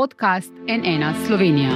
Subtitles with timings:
[0.00, 1.70] podcast NN Slovenija.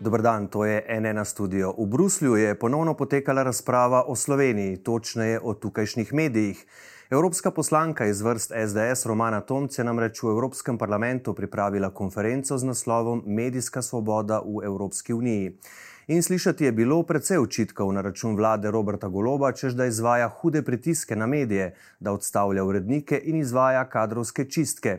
[0.00, 1.74] Dobr dan, to je NN studio.
[1.78, 6.66] V Bruslju je ponovno potekala razprava o Sloveniji, točneje o tukajšnjih medijih.
[7.10, 12.64] Evropska poslanka iz vrst SDS Romana Tomc je namreč v Evropskem parlamentu pripravila konferenco z
[12.64, 15.58] naslovom Medijska svoboda v Evropski uniji.
[16.06, 20.62] In slišati je bilo precej očitkov na račun vlade Roberta Goloba, čež da izvaja hude
[20.62, 24.98] pritiske na medije, da odstavlja urednike in izvaja kadrovske čistke.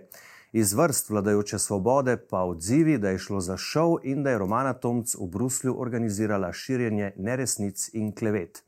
[0.51, 4.73] Iz vrst vladajoče svobode pa odzivi, da je šlo za šov in da je Romana
[4.73, 8.63] Tomc v Bruslju organizirala širjenje neresnic in klevet.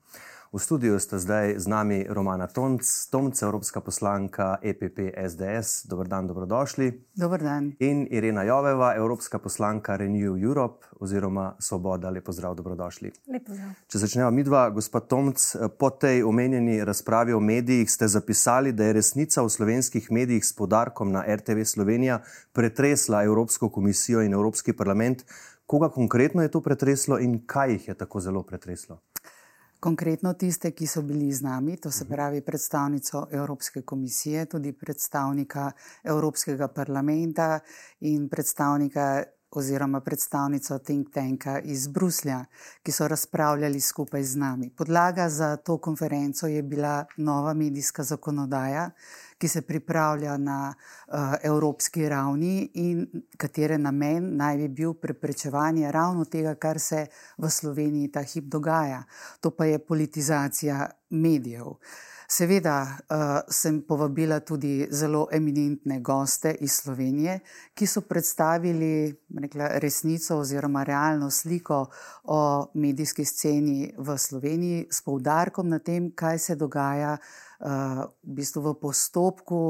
[0.48, 2.80] V studiu sta zdaj z nami Romana Tomc,
[3.12, 5.84] Tomc, evropska poslanka EPP SDS.
[5.92, 7.04] Dobr dan, dobrodošli.
[7.16, 7.74] Dobr dan.
[7.80, 12.10] In Irena Joveva, evropska poslanka Renew Europe oziroma Svoboda.
[12.10, 13.12] Lepo zdrav, dobrodošli.
[13.28, 13.76] Lepo zdrav.
[13.92, 18.94] Če začnemo midva, gospod Tomc, po tej omenjeni razpravi o medijih ste zapisali, da je
[19.02, 22.22] resnica v slovenskih medijih s podarkom na RTV Slovenija
[22.56, 25.28] pretresla Evropsko komisijo in Evropski parlament.
[25.68, 29.02] Koga konkretno je to pretreslo in kaj jih je tako zelo pretreslo?
[29.80, 35.72] Konkretno tiste, ki so bili z nami, to se pravi predstavnico Evropske komisije, tudi predstavnika
[36.04, 37.60] Evropskega parlamenta
[38.00, 42.46] in predstavnika oziroma predstavnico Think Tanka iz Bruslja,
[42.84, 44.70] ki so razpravljali skupaj z nami.
[44.70, 48.90] Podlaga za to konferenco je bila nova medijska zakonodaja,
[49.38, 56.26] ki se pripravlja na uh, evropski ravni in katere namen naj bi bil preprečevanje ravno
[56.26, 57.06] tega, kar se
[57.38, 59.04] v Sloveniji ta hip dogaja.
[59.42, 61.66] To pa je politizacija medijev.
[62.28, 67.40] Seveda uh, sem povabila tudi zelo eminentne goste iz Slovenije,
[67.72, 69.08] ki so predstavili
[69.40, 71.86] rekla, resnico oziroma realno sliko
[72.24, 72.40] o
[72.74, 78.76] medijski sceni v Sloveniji s poudarkom na tem, kaj se dogaja uh, v, bistvu v
[78.82, 79.62] postopku,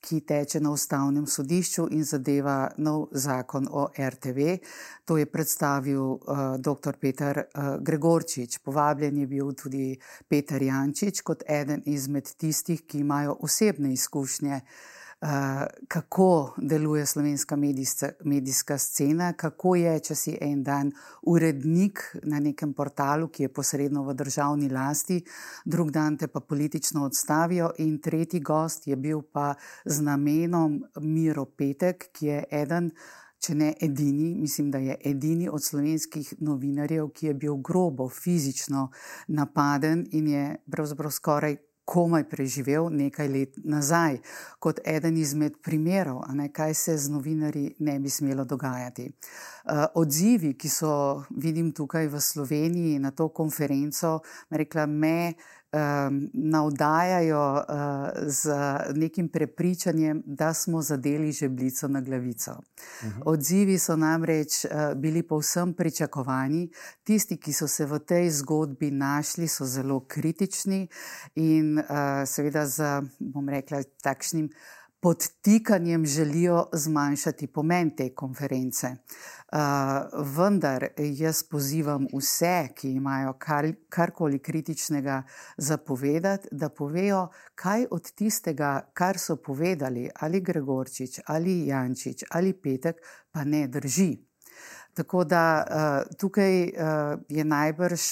[0.00, 4.58] ki teče na ustavnem sodišču in zadeva nov zakon o RTV.
[5.04, 6.20] To je predstavil uh,
[6.58, 6.98] dr.
[7.00, 8.58] Peter uh, Gregorčič.
[8.58, 9.96] Povabljen je bil tudi
[10.28, 15.05] Peter Jančič kot eden izmed tistih, ki imajo osebne izkušnje uh, Eh,
[15.88, 22.74] kako deluje slovenska medijska, medijska scena, kako je, če si en dan urednik na nekem
[22.74, 25.22] portalu, ki je posredno v državni lasti,
[25.64, 29.54] drug dan te pa politično odstavijo, in tretji gost je bil pa
[29.84, 32.90] z namenom Miro Petek, ki je eden.
[33.36, 38.88] Če ne edini, mislim, da je edini od slovenskih novinarjev, ki je bil grobo fizično
[39.28, 44.18] napaden in je pravzaprav skoraj komaj preživel nekaj let nazaj,
[44.58, 49.06] kot eden izmed primerov, ne, kaj se z novinarji ne bi smelo dogajati.
[49.06, 54.18] Uh, odzivi, ki so vidim tukaj v Sloveniji na to konferenco,
[54.50, 55.34] rekla me,
[55.76, 57.62] um, navdajajo uh,
[58.26, 58.50] z
[58.94, 62.50] nekim prepričanjem, da smo zadeli žebljico na glavico.
[62.50, 63.20] Uh mhm.
[63.20, 63.22] -huh.
[63.24, 66.68] Odzivi so namreč uh, bili povsem pričakovani.
[67.04, 70.88] Tisti, ki so se v tej zgodbi našli, so zelo kritični
[71.34, 71.84] in uh,
[72.26, 74.50] seveda z, bom rekla, takšnim
[75.06, 78.86] podtikanjem želijo zmanjšati pomen te konference.
[78.86, 79.58] Uh,
[80.36, 85.22] vendar jaz pozivam vse, ki imajo kar, karkoli kritičnega
[85.56, 92.96] zapovedati, da povejo, kaj od tistega, kar so povedali ali Gregorčič, ali Jančič, ali Petek,
[93.30, 94.10] pa ne drži.
[94.94, 96.70] Tako da uh, tukaj uh,
[97.28, 98.02] je najbrž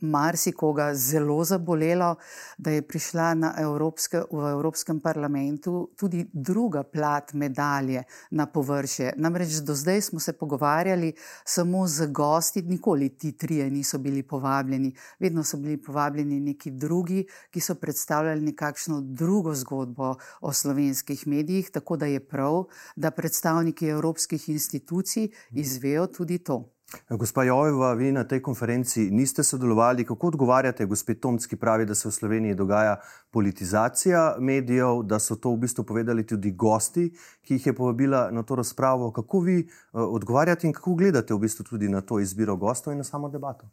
[0.00, 2.16] marsikoga zelo zabolelo,
[2.58, 9.12] da je prišla Evropske, v Evropskem parlamentu tudi druga plat medalje na površje.
[9.16, 11.12] Namreč do zdaj smo se pogovarjali
[11.44, 17.26] samo z gosti, nikoli ti trije niso bili povabljeni, vedno so bili povabljeni neki drugi,
[17.50, 22.64] ki so predstavljali nekakšno drugo zgodbo o slovenskih medijih, tako da je prav,
[22.96, 26.77] da predstavniki evropskih institucij izvejo tudi to.
[27.10, 30.04] Gospa Jojeva, vi na tej konferenci niste sodelovali.
[30.04, 32.96] Kako odgovarjate, gospod Tomc, ki pravi, da se v Sloveniji dogaja
[33.30, 37.10] politizacija medijev, da so to v bistvu povedali tudi gosti,
[37.44, 39.10] ki jih je povabila na to razpravo?
[39.12, 42.98] Kako vi uh, odgovarjate in kako gledate v bistvu tudi na to izbiro gostov in
[42.98, 43.68] na samo debato?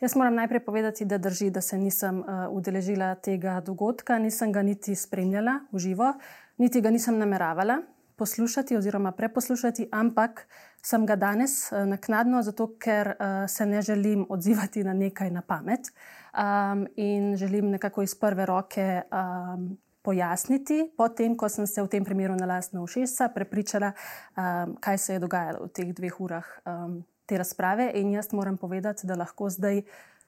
[0.00, 4.62] Jaz moram najprej povedati, da drži, da se nisem uh, udeležila tega dogodka, nisem ga
[4.62, 6.14] niti spremljala v živo,
[6.58, 7.82] niti ga nisem nameravala
[8.18, 10.46] poslušati oziroma preposlušati, ampak
[10.82, 15.42] sem ga danes uh, naknadno, zato ker uh, se ne želim odzivati na nekaj na
[15.42, 15.92] pamet
[16.34, 19.02] um, in želim nekako iz prve roke.
[19.12, 24.98] Um, Pojasniti, potem, ko sem se v tem primeru na lastno ušesa prepričala, um, kaj
[24.98, 27.90] se je dogajalo v teh dveh urah um, te razprave.
[28.00, 29.82] In jaz moram povedati, da lahko zdaj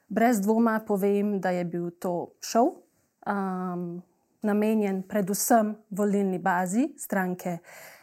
[0.08, 2.74] brez dvoma povem, da je bil to šov.
[3.24, 4.02] Um,
[4.42, 7.58] namenjen predvsem volilni bazi stranke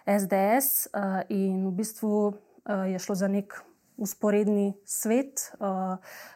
[0.06, 0.88] SDS,
[1.30, 2.34] in v bistvu
[2.88, 3.54] je šlo za nek
[3.98, 5.52] usporedni svet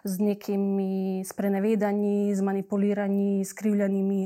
[0.03, 4.25] z nekimi sprenevedanji, zmanipuliranimi, skrivljenimi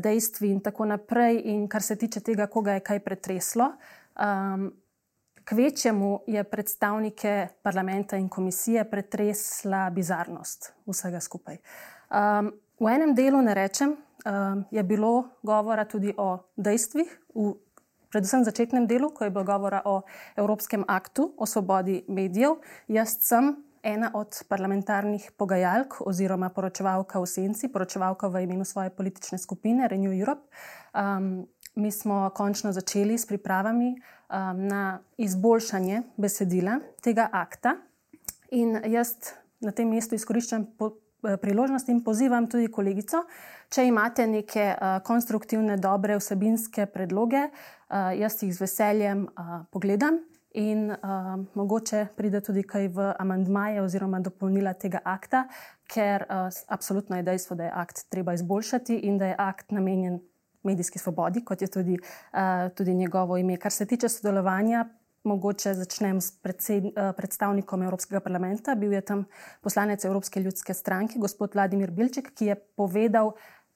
[0.00, 1.42] dejstvi in tako naprej.
[1.44, 3.72] In kar se tiče tega, koga je kaj pretreslo.
[5.44, 11.58] Kvečjemu je predstavnike parlamenta in komisije pretresla bizarnost vsega skupaj.
[12.80, 13.96] V enem delu, ne rečem,
[14.70, 17.54] je bilo govora tudi o dejstvih, v
[18.14, 20.02] predvsem začetnem delu, ko je bilo govora o
[20.36, 22.60] Evropskem aktu o svobodi medijev.
[22.88, 29.38] Jaz sem ena od parlamentarnih pogajalk oziroma poročevalka v senci, poročevalka v imenu svoje politične
[29.38, 30.46] skupine Renew Europe.
[31.74, 33.94] Mi smo končno začeli s pripravami
[34.54, 37.76] na izboljšanje besedila tega akta.
[38.50, 40.68] In jaz na tem mestu izkoriščam
[41.40, 43.24] priložnost in pozivam tudi kolegico,
[43.72, 44.68] če imate neke
[45.06, 47.48] konstruktivne, dobre vsebinske predloge,
[47.90, 49.26] jaz jih z veseljem
[49.72, 50.20] pogledam
[50.54, 50.86] in
[51.58, 55.48] mogoče pride tudi kaj v amandmaje oziroma dopolnila tega akta,
[55.90, 56.24] ker
[56.68, 60.20] absolutno je dejstvo, da je akt treba izboljšati in da je akt namenjen
[60.64, 61.98] medijski svobodi, kot je tudi,
[62.76, 63.56] tudi njegovo ime.
[63.56, 64.86] Kar se tiče sodelovanja,
[65.24, 66.36] mogoče začnem s
[67.16, 68.74] predstavnikom Evropskega parlamenta.
[68.74, 69.24] Bil je tam
[69.62, 73.32] poslanec Evropske ljudske stranke, gospod Vladimir Bilček, ki je povedal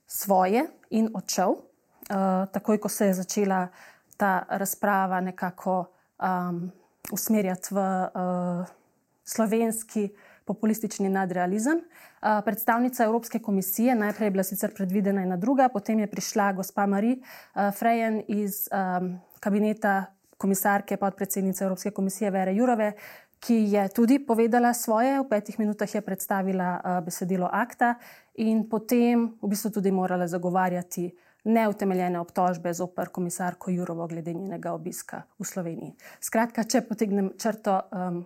[0.06, 1.56] svoje in odšel,
[2.52, 3.68] takoj ko se je začela
[4.16, 5.84] ta razprava nekako
[6.18, 6.72] um,
[7.12, 8.66] usmerjati v uh,
[9.24, 10.08] slovenski
[10.44, 11.78] populistični nadrealizem.
[11.78, 16.86] Uh, predstavnica Evropske komisije, najprej je bila sicer predvidena ena druga, potem je prišla gospa
[16.86, 22.92] Marie uh, Frejen iz um, kabineta komisarke, podpredsednice Evropske komisije Vere Jurove,
[23.40, 27.94] ki je tudi povedala svoje, v petih minutah je predstavila uh, besedilo akta
[28.34, 31.10] in potem v bistvu tudi morala zagovarjati
[31.44, 35.94] neutemeljene obtožbe zoper komisarko Jurovo glede njenega obiska v Sloveniji.
[36.20, 38.24] Skratka, če potegnem črto, um,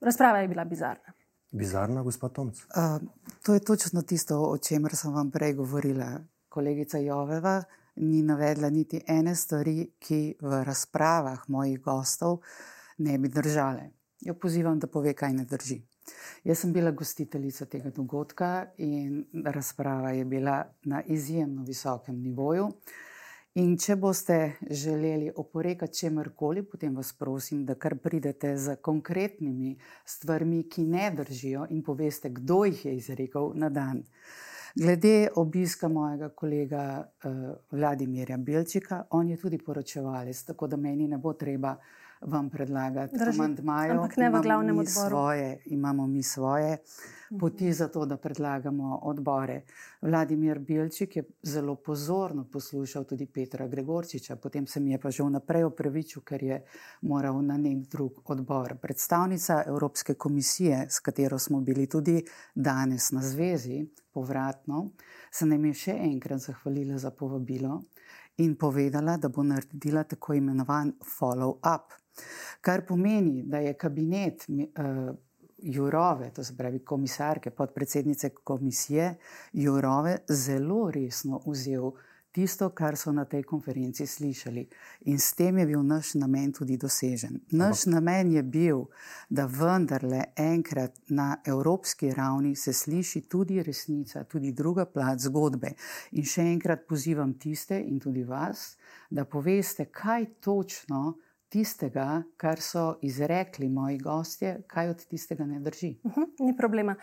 [0.00, 1.14] razprava je bila bizarna.
[1.52, 2.64] Bizarna, gospod Tomc?
[2.72, 2.96] Uh,
[3.44, 6.16] to je točno tisto, o čemer sem vam prej govorila.
[6.48, 7.62] Kolegica Joveva
[7.96, 12.40] ni navedla niti ene stvari, ki v razpravah mojih gostov
[12.98, 13.90] ne bi držale.
[14.20, 15.82] Jo pozivam, da pove, kaj ne drži.
[16.44, 22.68] Jaz sem bila gostiteljica tega dogodka in razprava je bila na izjemno visokem nivoju.
[23.54, 24.36] In če boste
[24.70, 29.74] želeli oporekati čemkoli, potem vas prosim, da kar pridete z konkretnimi
[30.08, 34.00] stvarmi, ki ne držijo, in poveste, kdo jih je izrekel na dan.
[34.74, 37.32] Glede obiska mojega kolega uh,
[37.70, 41.76] Vladimirja Bilčika, on je tudi poročevalec, tako da meni ne bo treba
[42.26, 43.96] vam predlagati amantmajev.
[43.96, 45.08] Ampak ne v glavnem odboru.
[45.08, 46.78] Svoje, imamo mi svoje
[47.40, 49.62] poti za to, da predlagamo odbore.
[50.00, 55.22] Vladimir Bilčik je zelo pozorno poslušal tudi Petra Gregorčiča, potem se mi je pa že
[55.22, 56.62] vnaprej opravičil, ker je
[57.02, 58.76] moral na nek drug odbor.
[58.82, 62.24] Predstavnica Evropske komisije, s katero smo bili tudi
[62.54, 64.90] danes na zvezi, povratno,
[65.30, 67.82] se nam je še enkrat zahvalila za povabilo
[68.36, 72.01] in povedala, da bo naredila tako imenovan follow-up.
[72.60, 75.16] Kar pomeni, da je kabinet uh,
[75.62, 79.14] Jurove, to se pravi komisarke, podpredsednice komisije
[79.52, 81.90] Jurove, zelo resno vzel
[82.32, 84.66] tisto, kar so na tej konferenci slišali.
[85.12, 87.40] In s tem je bil naš namen tudi dosežen.
[87.50, 87.94] Naš Aha.
[87.94, 88.84] namen je bil,
[89.28, 95.74] da vendarle enkrat na evropski ravni se sliši tudi resnica, tudi druga plat zgodbe.
[96.12, 98.76] In še enkrat pozivam tiste in tudi vas,
[99.10, 101.18] da poveste, kaj točno
[101.52, 105.96] tistega, kar so izrekli moji gostje, kaj od tistega ne drži.
[106.02, 106.94] Uh mhm, -huh, ni problema.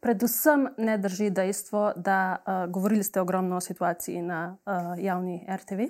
[0.00, 5.80] Predvsem ne drži dejstvo, da uh, govorili ste ogromno o situaciji na uh, javni RTV,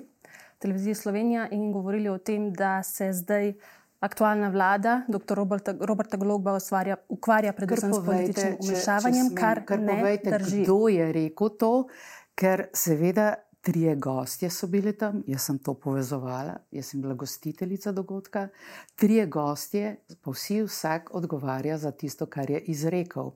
[0.59, 3.53] televiziji Slovenija, in govorili o tem, da se zdaj.
[3.99, 5.33] Aktualna vlada, dr.
[5.33, 6.17] Roberta, Roberta
[6.53, 10.63] osvarja, ukvarja predvsem povejte, s političnim umešavanjem, kar, kar ne povejte, drži.
[10.63, 11.87] Kdo je rekel to?
[12.35, 17.91] Ker seveda trije gostje so bili tam, jaz sem to povezovala, jaz sem bila gostiteljica
[17.91, 18.47] dogodka.
[18.95, 23.31] Trije gostje, pa vsi vsak odgovarja za tisto, kar je izrekel.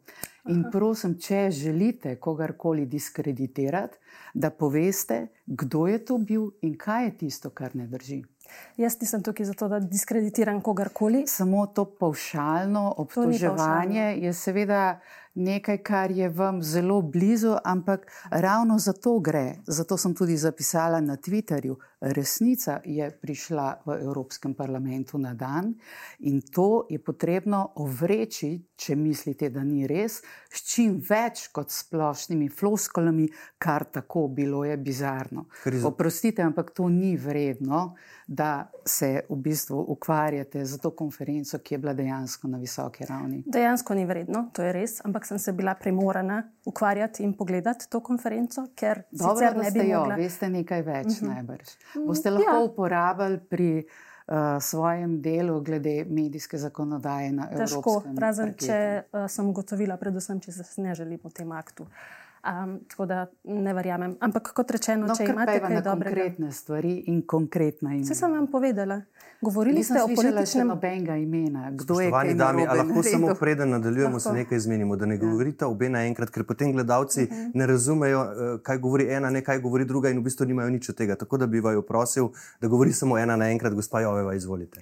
[0.50, 3.98] In prosim, če želite kogarkoli diskreditirati,
[4.34, 8.24] da poveste, kdo je to bil in kaj je tisto, kar ne drži.
[8.78, 11.24] Jaz nisem tukaj zato, da diskreditiram kogarkoli.
[11.28, 15.00] Samo to pavšalno obtoževanje je seveda
[15.34, 19.56] nekaj, kar je vam zelo blizu, ampak ravno zato gre.
[19.68, 25.74] Zato sem tudi zapisala na Twitterju, resnica je prišla v Evropskem parlamentu na dan
[26.20, 30.20] in to je potrebno ovreči, če mislite, da ni res,
[30.52, 35.46] s čim več kot splošnimi floskolami, kar tako bilo je bizarno.
[35.88, 37.94] Oprostite, ampak to ni vredno,
[38.28, 43.44] da se v bistvu ukvarjate z to konferenco, ki je bila dejansko na visoki ravni.
[43.48, 48.00] Dejansko ni vredno, to je res, ampak sem se bila primorana ukvarjati in pogledati to
[48.02, 50.16] konferenco, ker Dobro, sicer ne bi jo, mogla.
[50.18, 51.26] veste nekaj več, uh Mhm.
[51.26, 51.34] -huh.
[51.36, 51.68] najbrž.
[52.06, 52.56] Boste lahko Ja.
[52.56, 52.64] ja.
[52.64, 53.84] uporabljali pri
[54.28, 58.66] uh, svojem delu glede medijske zakonodaje na Težko, evropskem razen parketu.
[58.66, 58.80] če
[59.14, 61.86] uh, sem ugotovila, predvsem, če se ne želim v tem aktu.
[62.44, 64.18] Um, tako da ne verjamem.
[64.20, 66.12] Ampak kot rečeno, No, če imate kaj dobrega.
[66.12, 68.04] konkretne stvari in konkretna imena.
[68.04, 69.02] Vse sem vam povedala.
[69.42, 70.68] Govorili Nisem ste o političnem.
[70.68, 71.72] nobenega imena.
[71.72, 74.38] Kdo je Spoštovani kaj dami, a narobe lahko samo preden nadaljujemo, se Lahko.
[74.38, 77.32] nekaj izmenimo, da ne govorite obe naenkrat, ker potem gledalci Mhm.
[77.32, 77.52] uh -huh.
[77.54, 78.28] ne razumejo, eh,
[78.62, 81.16] kaj govori ena, ne kaj govori druga in v bistvu nimajo nič od tega.
[81.16, 82.28] Tako da bi vaju prosil,
[82.62, 84.82] da govori samo ena naenkrat, gospa Joveva, izvolite.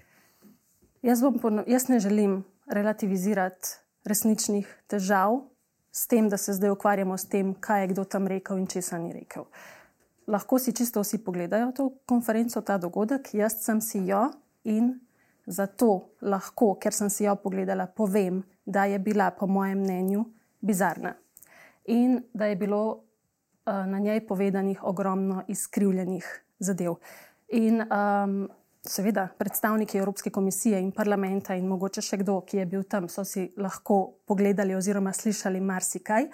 [1.01, 1.21] Jaz,
[1.67, 3.67] jaz ne želim relativizirati
[4.03, 5.50] resničnih težav
[5.91, 8.97] s tem, da se zdaj ukvarjamo s tem, kaj je kdo tam rekel in česa
[8.97, 9.45] ni rekel.
[10.27, 14.29] Lahko si čisto vsi pogledajo to konferenco, ta dogodek, jaz sem si jo
[14.63, 14.93] in
[15.45, 20.25] zato lahko, ker sem si jo pogledala, povem, da je bila, po mojem mnenju,
[20.61, 21.15] bizarna
[21.85, 26.95] in da je bilo uh, na njej povedanih ogromno izkrivljenih zadev.
[27.47, 28.49] In um,
[28.87, 33.23] seveda, predstavniki Evropske komisije in parlamenta, in mogoče še kdo, ki je bil tam, so
[33.27, 36.27] si lahko pogledali oziroma slišali marsikaj,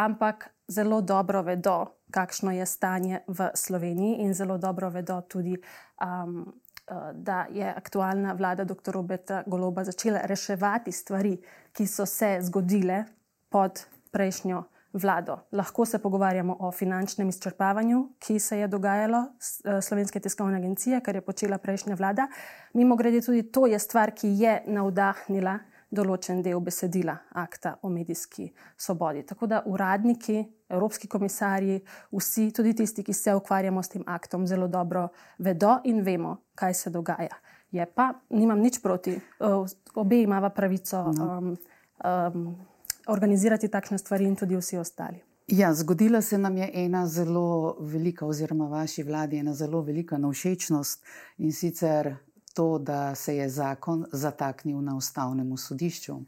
[0.00, 1.78] ampak zelo dobro vedo,
[2.12, 5.56] kakšno je stanje v Sloveniji, in zelo dobro vedo tudi.
[6.02, 8.92] Um, uh, Da je aktualna vlada dr.
[8.92, 11.36] Roberta Goloba začela reševati stvari,
[11.72, 13.04] ki so se zgodile
[13.48, 15.38] pod prejšnjo vlado.
[15.52, 21.00] Lahko se pogovarjamo o finančnem izčrpavanju, ki se je dogajalo s eh, Slovenske tiskovne agencije,
[21.00, 22.28] kar je počela prejšnja vlada.
[22.74, 25.58] Mimo grede, tudi to je stvar, ki je navdahnila
[25.92, 29.26] določen del besedila akta o medijski svobodi.
[29.28, 30.40] Tako da uradniki,
[30.72, 31.82] evropski komisarji,
[32.12, 36.74] vsi, tudi tisti, ki se ukvarjamo s tem aktom, zelo dobro vedo in vemo, kaj
[36.74, 37.36] se dogaja.
[37.72, 41.04] Je pa, nimam nič proti, eh, obe imava pravico.
[41.12, 41.56] Um,
[42.04, 42.71] um,
[43.06, 45.22] organizirati takšne stvari in tudi vsi ostali.
[45.46, 51.02] Ja, zgodila se nam je ena zelo velika, oziroma vaši vladi ena zelo velika navšečnost
[51.38, 52.14] in sicer
[52.54, 56.20] to, da se je zakon zataknil na ustavnem sodišču.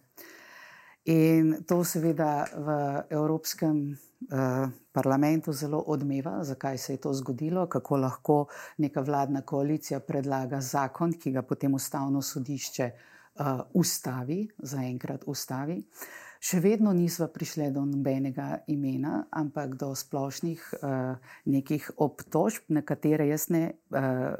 [1.05, 2.69] In to seveda v
[3.11, 8.47] Evropskem eh, parlamentu zelo odmeva, zakaj se je to zgodilo, kako lahko
[8.79, 15.83] neka vladna koalicija predlaga zakon, ki ga potem ustavno sodišče eh, ustavi, zaenkrat ustavi.
[16.45, 23.31] Še vedno nismo prišli do nobenega imena, ampak do splošnih uh, nekih obtožb, na katere
[23.31, 23.63] jaz ne,
[23.97, 24.37] uh,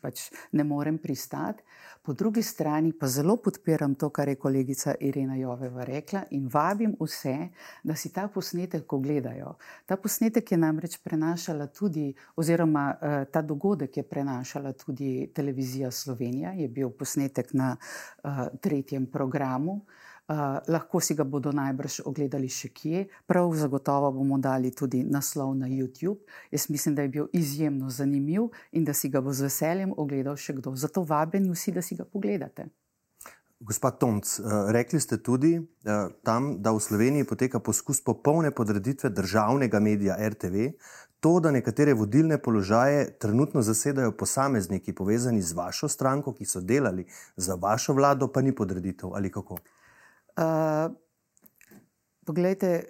[0.00, 1.60] pač ne morem pristati.
[2.00, 6.96] Po drugi strani pa zelo podpiram to, kar je kolegica Irena Joveva rekla in vabim
[6.96, 7.36] vse,
[7.84, 9.58] da si ta posnetek ogledajo.
[9.84, 12.06] Ta posnetek je namreč prenašala tudi,
[12.40, 19.10] oziroma uh, ta dogodek je prenašala tudi televizija Slovenija, je bil posnetek na uh, tretjem
[19.12, 19.82] programu.
[20.28, 25.56] Uh, lahko si ga bodo najbrž ogledali še kje, prav zagotovo bomo dali tudi naslov
[25.58, 26.22] na YouTube.
[26.50, 30.38] Jaz mislim, da je bil izjemno zanimiv in da si ga bo z veseljem ogledal
[30.38, 30.76] še kdo.
[30.78, 32.68] Zato vabeni vsi, da si ga pogledate.
[33.58, 34.36] Gospod Tomc,
[34.70, 35.56] rekli ste tudi
[36.22, 40.70] tam, da v Sloveniji poteka poskus popolne podreditve državnega medija RTV.
[41.22, 47.06] To, da nekatere vodilne položaje trenutno zasedajo posamezniki povezani z vašo stranko, ki so delali
[47.36, 49.54] za vašo vlado, pa ni podreditev ali kako?
[49.54, 49.81] Uh,
[52.26, 52.84] poglejte,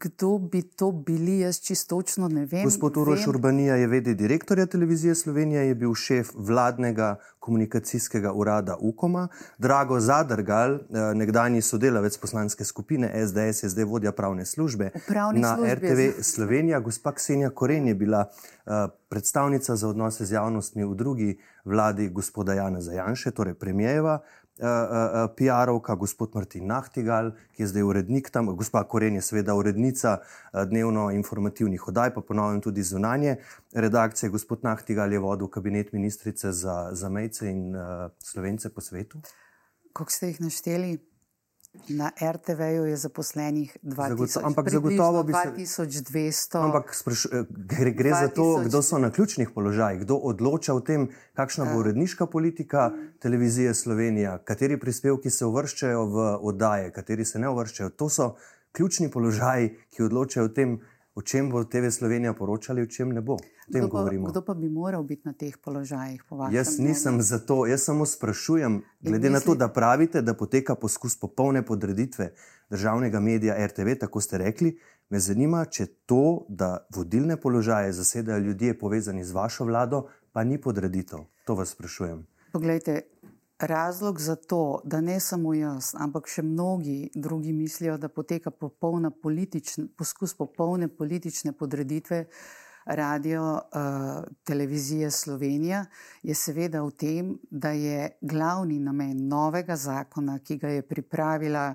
[0.00, 2.64] kdo bi to bili, jaz čistočno ne vem.
[2.64, 8.76] Gospod Uroš vem, Urbanija je vedi direktorja televizije Slovenije, je bil šef vladnega komunikacijskega urada
[8.80, 9.28] UKOM-a.
[9.58, 10.78] Drago Zadrgal,
[11.14, 14.90] nekdanji sodelavec poslanske skupine SDS, je zdaj vodja pravne službe
[15.34, 16.80] na službi RTV Slovenija.
[16.80, 18.24] Gospa Ksenija Koren je bila
[19.08, 24.20] predstavnica za odnose z javnostmi v drugi vladi gospoda Jana Zajanše, torej premijeva.
[24.60, 29.54] Uh, uh, PR-ovka, gospod Martin Nahtigal, ki je zdaj urednik tam, gospa Koren je seveda
[29.56, 33.38] urednica uh, dnevno informativnih oddaj, pa ponovim tudi zunanje
[33.72, 34.30] redakcije.
[34.30, 39.22] Gospod Nahtigal je vodil kabinet ministrice za, za mejce in uh, slovence po svetu.
[39.92, 40.98] Kako ste jih našteli?
[41.88, 46.58] Na RTV-ju je zaposlenih 2000, ampak zagotovo bi se 2200.
[46.58, 50.80] Ampak sprašu, eh, gre, gre za to, kdo so na ključnih položajih, kdo odloča o
[50.80, 57.38] tem, kakšna bo uredniška politika televizije Slovenija, kateri prispevki se uvrščajo v oddaje, kateri se
[57.38, 57.90] ne uvrščajo.
[57.90, 58.34] To so
[58.72, 60.80] ključni položaji, ki odločajo o tem,
[61.14, 63.36] o čem bo TV Slovenija poročali, o čem ne bo.
[63.68, 66.24] Kdo pa, kdo pa bi moral biti na teh položajih?
[66.52, 69.32] Jaz nisem za to, jaz samo sprašujem, glede misli...
[69.32, 72.32] na to, da pravite, da poteka poskus popolne podreditve
[72.70, 74.78] državnega medija RTV, tako ste rekli.
[75.10, 80.60] Me zanima, če to, da vodilne položaje zasedajo ljudje povezani z vašo vlado, pa ni
[80.60, 81.26] podreditev.
[81.44, 82.26] To vas sprašujem.
[82.52, 83.00] Poglejte,
[83.62, 89.10] razlog za to, da ne samo jaz, ampak še mnogi drugi mislijo, da poteka popolna
[89.10, 92.24] politična, poskus popolne politične podreditve
[92.84, 95.84] radio uh, televizije Slovenija,
[96.22, 101.74] je seveda v tem, da je glavni namen novega zakona, ki ga je pripravila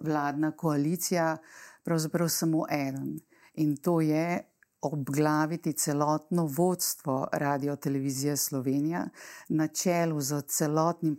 [0.00, 1.36] vladna koalicija,
[1.84, 3.18] pravzaprav samo eden.
[3.54, 4.49] In to je
[4.82, 9.08] obglaviti celotno vodstvo Radio Televizije Slovenija
[9.48, 11.16] na čelu z celotnim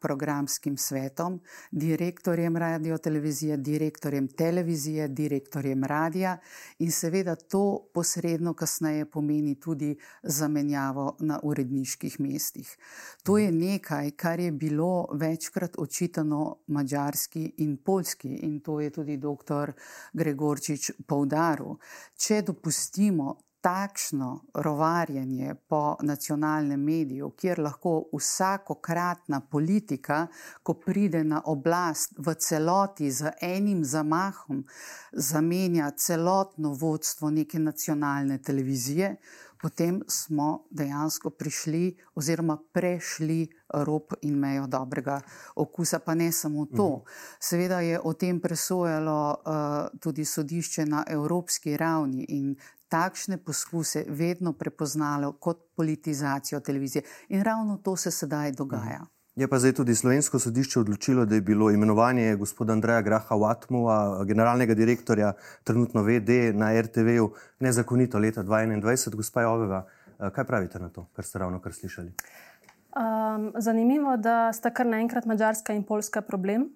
[0.00, 1.40] programskim svetom,
[1.70, 6.38] direktorjem Radio Televizije, direktorjem televizije, direktorjem radia
[6.78, 12.76] in seveda to posredno kasneje pomeni tudi zamenjavo na uredniških mestih.
[13.22, 19.16] To je nekaj, kar je bilo večkrat očitano mađarski in polski in to je tudi
[19.16, 19.72] dr.
[20.12, 21.74] Gregorčič poudaril.
[22.16, 30.26] Če dopustimo dopustimo takšno rovarjanje po nacionalnem mediju, kjer lahko vsakokratna politika,
[30.62, 34.64] ko pride na oblast v celoti z enim zamahom,
[35.12, 39.16] zamenja celotno vodstvo neke nacionalne televizije,
[39.62, 45.20] potem smo dejansko prišli oziroma prešli rob in mejo dobrega
[45.54, 45.98] okusa.
[45.98, 46.88] Pa ne samo to.
[46.88, 47.04] Mhm.
[47.40, 52.56] Seveda je o tem presojalo uh, tudi sodišče na evropski ravni in
[52.90, 57.02] takšne poskuse vedno prepoznalo kot politizacijo televizije.
[57.28, 59.06] In ravno to se sedaj dogaja.
[59.36, 64.24] Je pa zdaj tudi slovensko sodišče odločilo, da je bilo imenovanje gospoda Andreja Graha Vatmova,
[64.24, 65.32] generalnega direktorja,
[65.64, 67.30] trenutno VD na RTV-ju,
[67.60, 69.16] nezakonito leta 2021.
[69.16, 69.84] Gospa Joveva,
[70.18, 72.12] eh, kaj pravite na to, kar ste ravno kar slišali?
[72.90, 76.66] Um, zanimivo, da sta kar naenkrat Mačarska in Poljska problem.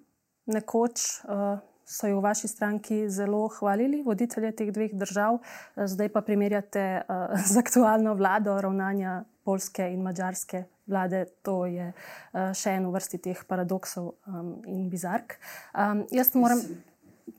[0.45, 5.37] Nekoč uh, so jo v vaši stranki zelo hvalili, voditelje teh dveh držav,
[5.77, 11.25] zdaj pa primerjate uh, z aktualno vlado ravnanja polske in mađarske vlade.
[11.45, 15.37] To je uh, še eno vrsti teh paradoksov um, in bizark.
[15.77, 16.61] Um, jaz, moram...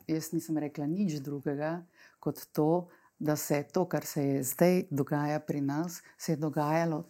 [0.06, 1.80] jaz nisem rekla nič drugega
[2.22, 2.86] kot to,
[3.18, 7.04] da se to, kar se je zdaj dogaja pri nas, se je dogajalo.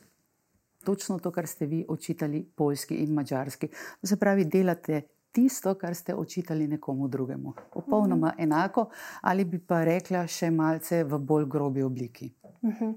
[0.86, 3.68] Točno to, kar ste vi očitali Poljski in Mačarski.
[4.00, 5.02] To se pravi, delate
[5.36, 7.52] tisto, kar ste očitali nekomu drugemu.
[7.72, 8.42] Popolnoma mhm.
[8.42, 8.88] enako,
[9.20, 12.32] ali bi pa rekla še malce v bolj grobi obliki.
[12.64, 12.92] Mhm.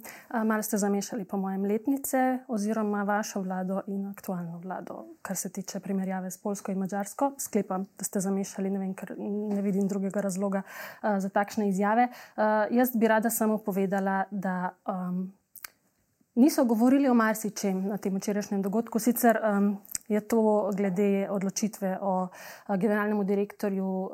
[0.47, 5.79] Malo ste zamešali, po mojem, letnice oziroma vašo vlado in aktualno vlado, kar se tiče
[5.79, 7.33] primerjave s Polsko in Mačarsko.
[7.37, 8.95] Sklepam, da ste zamešali, ne, vem,
[9.53, 12.07] ne vidim drugega razloga uh, za takšne izjave.
[12.07, 14.71] Uh, jaz bi rada samo povedala, da.
[14.87, 15.33] Um,
[16.39, 19.73] Niso govorili o marsičem na tem včerajšnjem dogodku, sicer um,
[20.09, 22.27] je to glede odločitve o
[22.77, 24.09] generalnemu direktorju,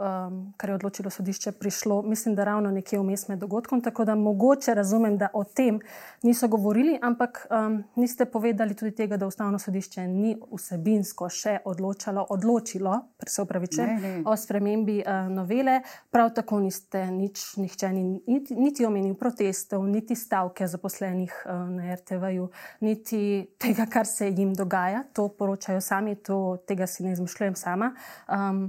[0.58, 3.82] kar je odločilo sodišče, prišlo, mislim, da ravno nekje vmes med dogodkom.
[3.82, 5.80] Tako da mogoče razumem, da o tem
[6.24, 12.26] niso govorili, ampak um, niste povedali tudi tega, da ustavno sodišče ni vsebinsko še odločalo,
[12.30, 15.80] odločilo, se upravičujem, o spremembi uh, novele.
[16.12, 21.96] Prav tako niste nič, nihče ni, niti, niti omenil protestov, niti stavke zaposlenih uh, na
[21.96, 22.50] RTV-ju,
[22.82, 23.22] niti
[23.58, 25.06] tega, kar se jim dogaja.
[25.14, 27.94] To poročajo sami, to, tega si ne izmišljujem sama.
[28.26, 28.68] Um,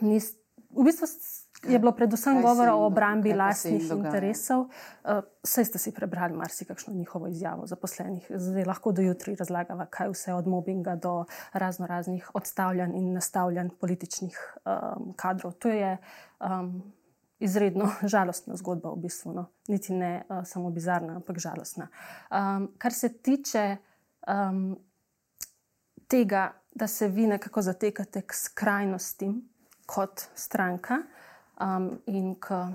[0.00, 0.32] nis,
[0.72, 1.08] v bistvu
[1.64, 4.66] je bilo predvsem govora o obrambi lastnih interesov.
[5.04, 8.26] Uh, saj ste si prebrali marsikakšno njihovo izjavo zaposlenih.
[8.30, 13.68] Zdaj lahko do jutri razlagava, kaj vse od mobbinga do razno raznih odstavljanj in nastavljanj
[13.80, 15.52] političnih um, kadrov.
[15.52, 15.96] To je
[16.40, 16.82] um,
[17.38, 19.32] izredno žalostna zgodba, v bistvu.
[19.32, 19.46] No.
[19.68, 21.88] Niti ne uh, samo bizarna, ampak žalostna.
[22.30, 23.76] Um, kar se tiče.
[24.26, 24.76] Um,
[26.08, 29.48] tega, da se vi nekako zatekate k skrajnostim
[29.86, 30.98] kot stranka
[31.60, 32.66] um, in k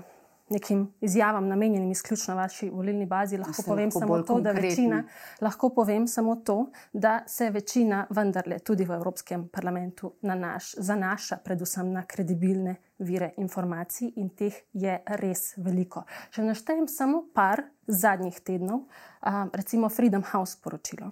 [0.52, 5.04] nekim izjavam, namenjenim izključno vaši volilni bazi, lahko povem lahko samo to, da večina,
[5.40, 11.92] lahko povem samo to, da se večina vendarle tudi v Evropskem parlamentu nanaš, zanaša predvsem
[11.92, 16.04] na kredibilne vire informacij in teh je res veliko.
[16.30, 21.10] Če naštejem samo par zadnjih tednov, um, recimo Freedom House poročilo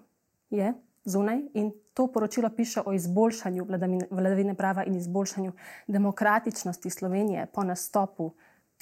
[0.51, 3.67] je zunaj in to poročilo piše o izboljšanju
[4.11, 5.53] vladavine prava in izboljšanju
[5.87, 8.33] demokratičnosti Slovenije po nastopu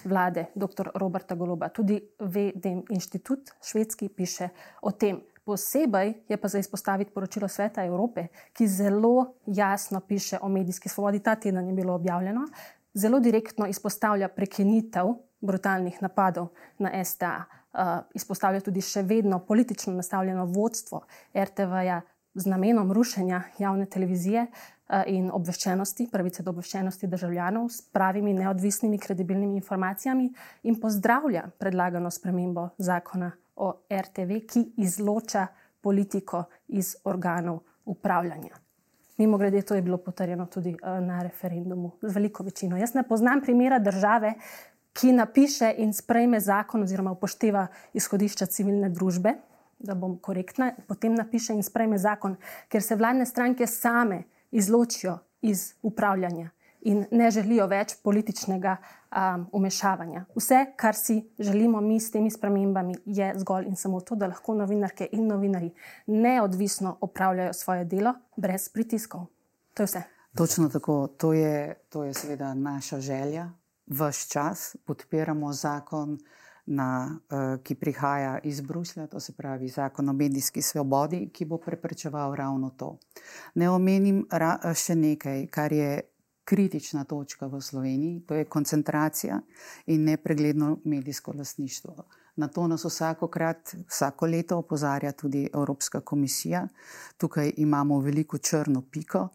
[0.05, 0.89] vlade dr.
[0.95, 1.69] Roberta Goloba.
[1.69, 4.49] Tudi VDM inštitut švedski piše
[4.83, 5.21] o tem.
[5.45, 11.23] Posebej je pa za izpostaviti poročilo Sveta Evrope, ki zelo jasno piše o medijski svobodi.
[11.23, 12.41] Ta teden je bilo objavljeno,
[12.95, 15.07] zelo direktno izpostavlja prekinitev
[15.41, 17.58] brutalnih napadov na STA.
[17.69, 21.03] Uh, izpostavlja tudi še vedno politično nastavljeno vodstvo
[21.37, 22.01] RTV-ja
[22.35, 28.99] z namenom rušenja javne televizije uh, in obveščenosti, pravice do obveščenosti državljanov s pravimi, neodvisnimi,
[28.99, 30.31] kredibilnimi informacijami
[30.63, 35.47] in pozdravlja predlagano spremembo zakona o RTV, ki izloča
[35.85, 38.57] politiko iz organov upravljanja.
[39.19, 42.77] Mimo grede, to je bilo potrjeno tudi uh, na referendumu z veliko večino.
[42.81, 44.35] Jaz ne poznam primera države,
[44.99, 49.37] ki napiše in sprejme zakon oziroma upošteva izhodišča civilne družbe,
[49.79, 52.35] da bom korektna, potem napiše in sprejme zakon,
[52.69, 60.25] ker se vladne stranke same izločijo iz upravljanja in ne želijo več političnega um, umešavanja.
[60.35, 64.55] Vse, kar si želimo mi s temi spremembami, je zgolj in samo to, da lahko
[64.55, 65.73] novinarke in novinari
[66.07, 69.27] neodvisno opravljajo svoje delo brez pritiskov.
[69.75, 70.03] To je vse.
[70.37, 73.51] Točno tako, to je, to je seveda naša želja.
[73.89, 76.19] Vš čas podpiramo zakon,
[76.69, 81.59] na, uh, ki prihaja iz Bruslja, to se pravi zakon o medijski svobodi, ki bo
[81.59, 82.99] preprečeval ravno to.
[83.55, 86.01] Ne omenim ra, še nekaj, kar je
[86.49, 89.41] kritična točka v Sloveniji, to je koncentracija
[89.87, 92.05] in nepregledno medijsko lasništvo.
[92.37, 96.69] Na to nas vsakokrat, vsako leto opozarja tudi Evropska komisija.
[97.17, 99.29] Tukaj imamo veliko črno piko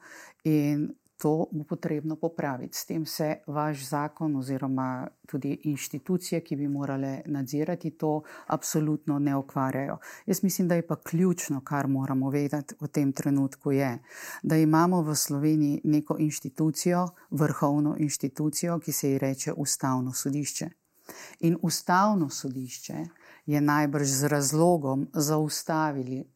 [0.43, 0.87] in
[1.23, 2.77] to bo potrebno popraviti.
[2.77, 9.35] S tem se vaš zakon oziroma tudi inštitucije, ki bi morale nadzirati to, absolutno ne
[9.35, 9.97] ukvarjajo.
[10.25, 13.99] Jaz mislim, da je pa ključno, kar moramo vedeti v tem trenutku, je,
[14.43, 20.69] da imamo v Sloveniji neko inštitucijo, vrhovno inštitucijo, ki se ji reče Ustavno sodišče.
[21.39, 23.05] In Ustavno sodišče
[23.45, 25.07] je najbrž z razlogom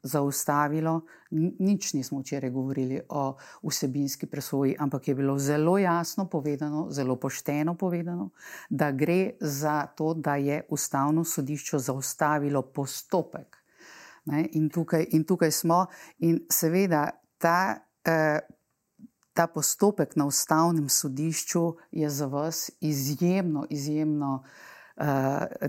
[0.04, 1.02] zaustavilo,
[1.60, 7.76] nič nismo včeraj govorili o vsebinski presoji, ampak je bilo zelo jasno povedano, zelo pošteno
[7.76, 8.30] povedano,
[8.70, 13.58] da gre za to, da je ustavno sodišče zaustavilo postopek.
[14.52, 15.86] In tukaj, in tukaj smo,
[16.20, 17.80] in seveda ta.
[18.06, 18.40] Eh,
[19.38, 24.50] Ta postopek na ustavnem sodišču je za vas izjemno, izjemno uh,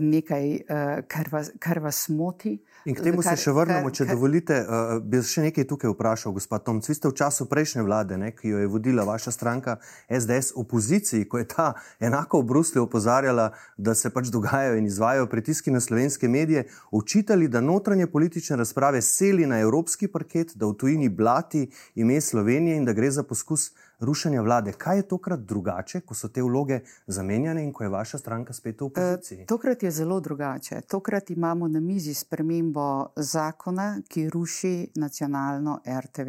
[0.01, 2.59] nekaj, uh, kar, vas, kar vas moti.
[2.89, 4.57] In k temu kar, se še vrnemo, če kar, dovolite.
[4.65, 6.81] Uh, bi še nekaj tukaj vprašal, gospod Tom.
[6.81, 9.77] Vi ste v času prejšnje vlade, ne, ki jo je vodila vaša stranka
[10.09, 15.29] SDS, opoziciji, ko je ta enako v Bruslju opozarjala, da se pač dogajajo in izvajo
[15.29, 20.79] pritiski na slovenske medije, učitali, da notranje politične razprave seli na evropski parket, da v
[20.81, 24.73] tujini blati ime Slovenije in da gre za poskus rušenja vlade.
[24.73, 28.81] Kaj je tokrat drugače, ko so te vloge zamenjane in ko je vaša stranka spet
[28.81, 29.43] v opoziciji?
[29.43, 30.81] E, tokrat je zelo drugače.
[30.81, 36.29] Tokrat imamo na mizi spremembo zakona, ki ruši nacionalno RTV.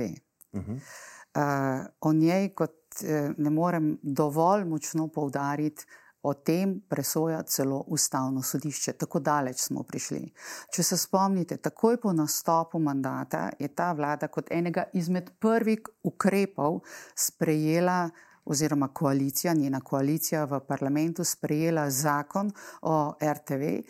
[0.52, 0.76] Uh -huh.
[0.76, 5.86] uh, o njej, kot uh, ne morem dovolj močno poudariti,
[6.22, 8.94] O tem presoja celo ustavno sodišče.
[8.94, 10.34] Tako daleč smo prišli.
[10.76, 16.82] Če se spomnite, takoj po nastopu mandata je ta vlada kot enega izmed prvih ukrepov
[17.16, 18.10] sprejela,
[18.50, 22.52] oziroma koalicija, njena koalicija v parlamentu sprejela zakon
[22.82, 23.82] o RTV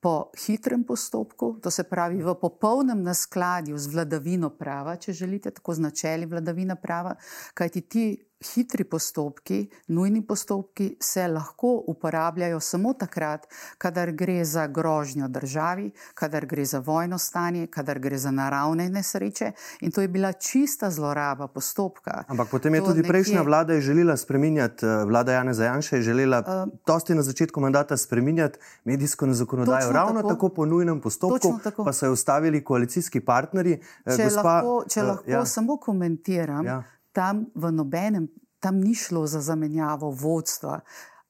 [0.00, 5.74] po hitrem postopku, to se pravi v popolnem naskladju z vladavino prava, če želite, tako
[5.74, 7.16] z načeli vladavine prava,
[7.54, 8.04] kajti ti
[8.44, 13.46] hitri postopki, nujni postopki se lahko uporabljajo samo takrat,
[13.78, 19.52] kadar gre za grožnjo državi, kadar gre za vojno stanje, kadar gre za naravne nesreče.
[19.80, 22.24] In to je bila čista zloraba postopka.
[22.28, 23.08] Ampak potem je to tudi nekje...
[23.08, 27.96] prejšnja vlada želela spremenjati, eh, vlada Jana Zajanša je želela uh, dosti na začetku mandata
[27.96, 29.92] spremenjati medijsko zakonodajo.
[29.92, 33.80] Ravno tako, tako po nujnem postopku, pa so jo ustavili koalicijski partnerji.
[34.04, 35.44] Eh, če gospa, lahko, če lahko uh, ja.
[35.44, 36.66] samo komentiram.
[36.66, 38.30] Ja tam v nobenem,
[38.62, 40.80] tam ni šlo za zamenjavo vodstva.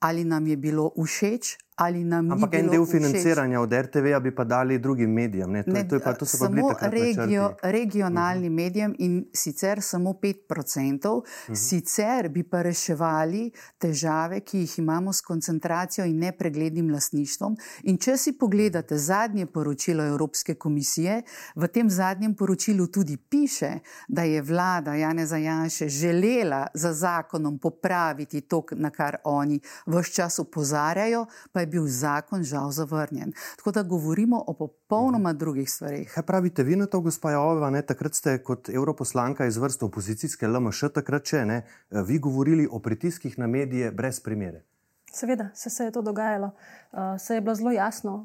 [0.05, 4.45] Ali nam je bilo všeč, ali nam Ampak en del financiranja od RTV-ja bi pa
[4.45, 5.63] dali drugim medijem.
[5.65, 8.65] To, ne, to je pa to, se pa samo regio, regionalnim uh -huh.
[8.65, 11.09] medijem in sicer samo 5%.
[11.09, 11.55] Uh -huh.
[11.55, 17.57] Sicer bi pa reševali težave, ki jih imamo s koncentracijo in nepreglednim lasništvom.
[17.83, 21.23] In če si pogledate zadnje poročilo Evropske komisije,
[21.55, 28.41] v tem zadnjem poročilu tudi piše, da je vlada Janeza Janše želela za zakonom popraviti
[28.41, 33.33] to, na kar oni vse čas upozarjajo, pa je bil zakon žal zavrnjen.
[33.57, 35.39] Tako da govorimo o popolnoma mhm.
[35.39, 36.13] drugih stvarih.
[36.15, 37.71] Kaj pravite vi na to, gospa Joveva?
[37.71, 37.83] Ne?
[37.83, 43.39] Takrat ste kot europoslanka iz vrst opozicijske LMŠ, takrat če ne, vi govorili o pritiskih
[43.39, 44.65] na medije brez primere.
[45.13, 46.51] Seveda, se, se je to dogajalo.
[46.93, 48.25] Uh, se je bilo zelo jasno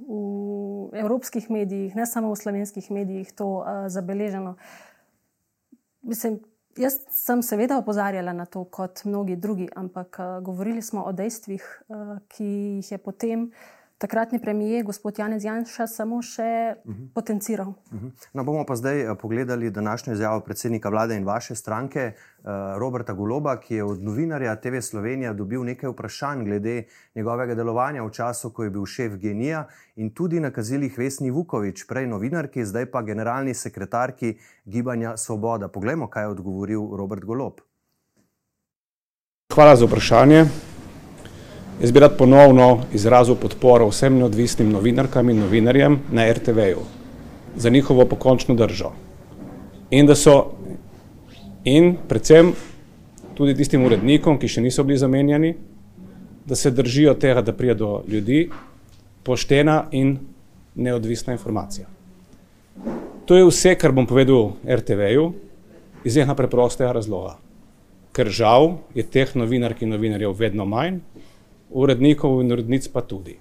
[0.92, 4.56] v evropskih medijih, ne samo v slovenskih medijih, to uh, zabeleženo.
[6.02, 6.40] Mislim,
[6.78, 11.66] jaz sem seveda opozarjala na to, kot mnogi drugi, ampak uh, govorili smo o dejstvih,
[11.88, 12.46] uh, ki
[12.80, 13.52] jih je potem
[14.04, 17.04] takratni premijer, gospod Janez Janša, samo še uh mhm.
[17.04, 17.14] -huh.
[17.14, 17.68] potenciral.
[17.68, 18.08] Uh mhm.
[18.08, 18.28] -huh.
[18.34, 23.14] no, bomo pa zdaj eh, pogledali današnjo izjavo predsednika vlade in vaše stranke, uh, Roberta
[23.14, 26.84] Goloba, ki je od novinarja TV Slovenija dobil nekaj vprašanj glede
[27.16, 32.08] njegovega delovanja v času, ko je bil šef genija in tudi nakazilih Vesni Vukovič, prej
[32.08, 35.68] novinarki, zdaj pa generalni sekretarki Gibanja Svoboda.
[35.68, 37.54] Poglejmo, kaj je odgovoril Robert Golob.
[39.54, 40.73] Hvala za vprašanje.
[41.82, 46.84] Jaz bi rad ponovno izrazil podporo vsem neodvisnim novinarkam in novinarjem na RTV-ju
[47.56, 48.92] za njihovo pokončno držo.
[49.90, 50.52] In da so,
[51.64, 52.54] in predvsem
[53.34, 55.56] tudi tistim urednikom, ki še niso bili zamenjani,
[56.46, 58.50] da se držijo tega, da prije do ljudi
[59.24, 60.18] poštena in
[60.76, 61.88] neodvisna informacija.
[63.26, 65.32] To je vse, kar bom povedal RTV-ju
[66.06, 67.38] iz enega preprostega razloga.
[68.14, 71.00] Ker žal je teh novinark in novinarjev vedno manj,
[71.74, 73.38] urednikov in urednic pa tudi.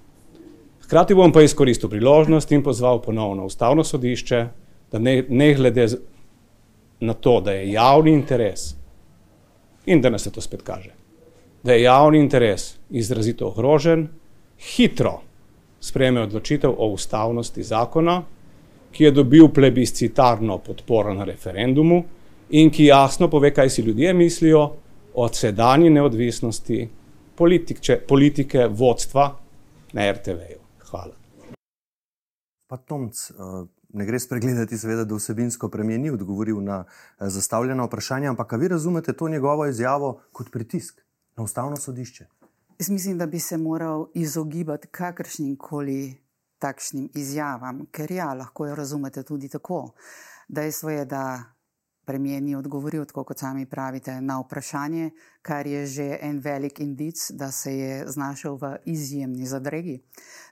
[0.83, 4.45] Hkrati bom pa izkoristil priložnost in pozval ponovno ustavno sodišče,
[4.91, 5.87] da ne, ne glede
[6.99, 8.75] na to, da je javni interes
[9.85, 10.91] in da nas se to spet kaže,
[11.63, 14.07] da je javni interes izrazito ogrožen,
[14.59, 15.21] hitro
[15.79, 18.21] sprejme odločitev o ustavnosti zakona,
[18.91, 22.03] ki je dobil plebiscitarno podporo na referendumu
[22.49, 24.71] in ki jasno pove, kaj si ljudje mislijo
[25.13, 26.87] o sedanji neodvisnosti
[27.35, 29.39] politike, politike vodstva
[29.93, 30.59] na RTV-ju.
[30.89, 31.13] Hvala.
[32.67, 33.33] Pa Tomc, eh,
[33.93, 38.67] ne gre spregledati, seveda, da vsebinsko premijer ni odgovoril na eh, zastavljena vprašanja, ampak vi
[38.67, 41.01] razumete to njegovo izjavo kot pritisk
[41.35, 42.25] na ustavno sodišče?
[42.79, 46.23] Jaz mislim, da bi se moral izogibati kakršnim koli
[46.59, 49.91] takšnim izjavam, ker ja, lahko jo razumete tudi tako.
[50.47, 51.52] Dejstvo je, da
[52.05, 55.11] premijer ni odgovoril, tako kot sami pravite, na vprašanje,
[55.41, 59.99] kar je že en velik indic, da se je znašel v izjemni zadregi.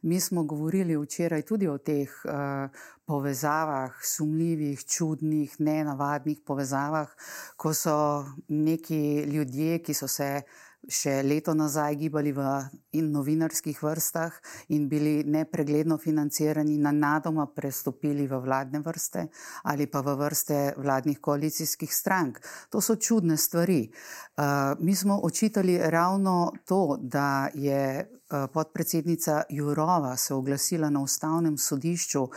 [0.02, 2.70] Mi smo govorili včeraj tudi o teh uh,
[3.06, 7.10] povezavah, sumljivih, čudnih, nenavadnih povezavah,
[7.58, 10.42] ko so neki ljudje, ki so se
[10.90, 12.46] še leto nazaj gibali v
[12.94, 14.34] novinarskih vrstah
[14.74, 19.28] in bili nepregledno financirani, na nadoma prestopili v vladne vrste
[19.64, 22.40] ali pa v vrste vladnih koalicijskih strank.
[22.70, 23.92] To so čudne stvari.
[24.38, 31.58] Uh, mi smo očitali ravno to, da je uh, podpredsednica Jurova se oglasila na ustavnem
[31.58, 32.28] sodišču.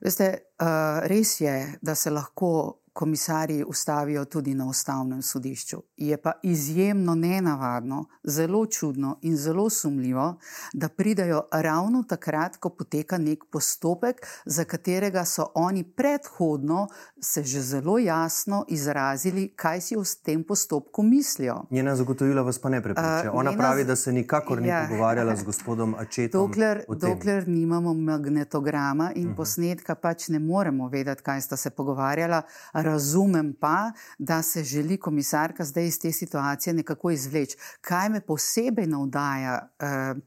[0.00, 5.82] Veste, uh, res je, da se lahko komisarji ustavijo tudi na ustavnem sodišču.
[5.96, 10.38] Je pa izjemno nenavadno, zelo čudno in zelo sumljivo,
[10.72, 16.88] da pridajo ravno takrat, ko poteka nek postopek, za katerega so oni predhodno
[17.20, 21.64] se že zelo jasno izrazili, kaj si v tem postopku mislijo.
[21.70, 23.30] Njena zagotovila vas pa ne prepriča.
[23.32, 23.62] Ona njena...
[23.62, 24.86] pravi, da se nikakor ni ja.
[24.88, 26.46] pogovarjala z gospodom Ačetom.
[26.46, 29.32] Dokler, dokler nimamo magnetograma in uh mhm.
[29.32, 29.36] -huh.
[29.36, 32.42] posnetka, pač ne moremo vedeti, kaj sta se pogovarjala.
[32.84, 37.56] Razumem pa, da se želi komisarka zdaj iz te situacije nekako izvleči.
[37.80, 40.22] Kaj me posebej navdaja uh,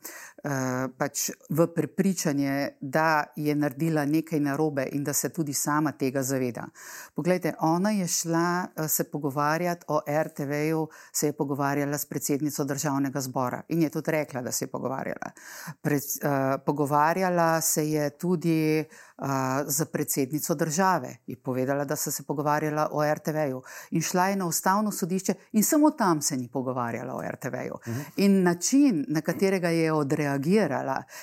[0.97, 6.67] pač v prepričanje, da je naredila nekaj narobe in da se tudi sama tega zaveda.
[7.15, 13.21] Poglejte, ona je šla uh, se pogovarjati o RTV-ju, se je pogovarjala s predsednico državnega
[13.21, 15.31] zbora in je tudi rekla, da se je pogovarjala.
[15.81, 18.85] Pred, uh, pogovarjala se je tudi
[19.65, 21.15] za predsednico države.
[21.27, 25.63] Je povedala, da so se pogovarjala o RTV-ju in šla je na ustavno sodišče, in
[25.63, 27.73] samo tam se ni pogovarjala o RTV-ju.
[27.73, 28.01] Uh mhm.
[28.17, 30.36] In način, na katerega je odreagirala,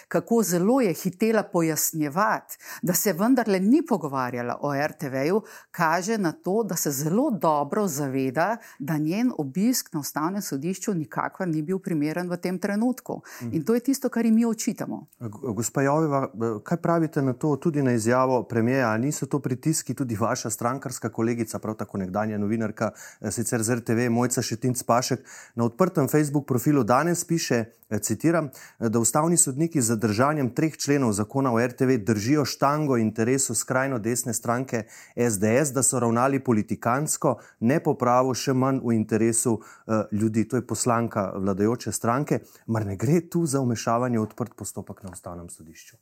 [0.08, 6.62] kako zelo je hitela pojasnjevati, da se vendarle ni pogovarjala o RTV-ju, kaže na to,
[6.62, 12.30] da se zelo dobro zaveda, da njen obisk na ustavnem sodišču nikakor ni bil primeren
[12.30, 13.22] v tem trenutku.
[13.52, 15.06] In to je tisto, kar jim mi očitamo.
[15.54, 16.28] Gospa Joveva,
[16.64, 17.56] kaj pravite na to?
[17.56, 22.90] Tudi na izjavo premijeja, niso to pritiski tudi vaša strankarska kolegica, prav tako nekdanja novinarka,
[23.20, 25.20] eh, sicer z RTV, Mojca Šetinc Pašek,
[25.54, 28.50] na odprtem Facebook profilu danes piše, eh, citiram,
[28.94, 34.34] da ustavni sodniki z zadržanjem treh členov zakona o RTV držijo štango interesu skrajno desne
[34.34, 34.84] stranke
[35.16, 40.46] SDS, da so ravnali politikansko, ne po pravu, še manj v interesu uh, ljudi.
[40.48, 42.38] To je poslanka vladajoče stranke.
[42.66, 45.96] Mar ne gre tu za umešavanje v odprt postopek na ustavnem sodišču?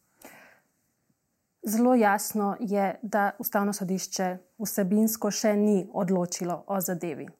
[1.64, 7.30] Zelo jasno je, da ustavno sodišče vsebinsko še ni odločilo o zadevi.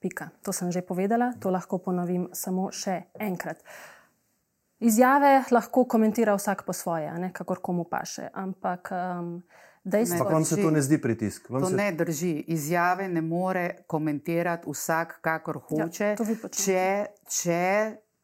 [0.00, 0.32] Pika.
[0.42, 3.60] To sem že povedala, to lahko ponovim samo še enkrat.
[4.82, 8.28] Izjave lahko komentira vsak po svoje, ne, kakor komu paše.
[8.34, 9.42] Ampak um,
[9.84, 11.50] dejstvo je, da vam se to ne zdi pritisk.
[11.50, 11.76] Vam to se...
[11.76, 12.32] ne drži.
[12.50, 16.16] Izjave ne more komentirati vsak, kakor ja, hoče.
[16.18, 17.62] Ja, če, če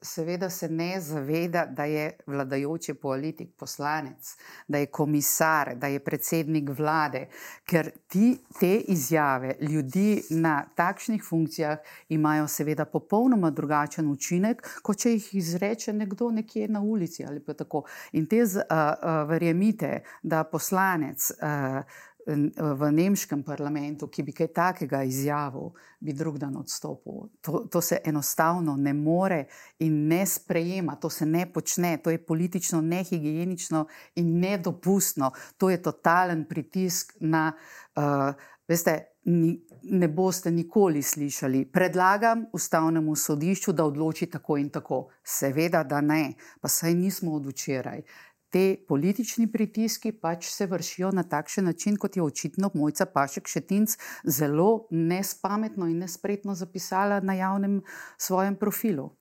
[0.02, 4.36] seveda se ne zaveda, da je vladajoči politik poslanec,
[4.68, 7.26] da je komisar, da je predsednik vlade,
[7.64, 15.12] ker ti, te izjave ljudi na takšnih funkcijah imajo seveda popolnoma drugačen učinek, kot če
[15.12, 17.84] jih izreče nekdo nekje na ulici ali pa tako.
[18.12, 21.30] In te, uh, uh, verjemite, da poslanec.
[21.42, 21.82] Uh,
[22.28, 27.28] v nemškem parlamentu, ki bi kaj takega izjavil, bi drug dan odstopil.
[27.40, 29.46] To, to se enostavno ne more
[29.78, 35.30] in ne sprejema, to se ne počne, to je politično nehigienično in nedopustno.
[35.56, 37.52] To je totalen pritisk na,
[37.96, 38.34] uh,
[38.68, 41.64] veste, ni, ne boste nikoli slišali.
[41.72, 45.08] Predlagam ustavnemu sodišču, da odloči tako in tako.
[45.24, 48.02] Seveda, da ne, pa saj nismo od včeraj
[48.50, 53.96] te politični pritiski pač se vršijo na takšen način, kot je očitno Mojca Pašek Šetinc
[54.24, 57.82] zelo nespametno in nespretno zapisala na javnem
[58.16, 59.17] svojem profilu.